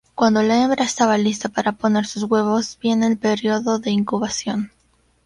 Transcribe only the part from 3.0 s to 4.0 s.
el periodo de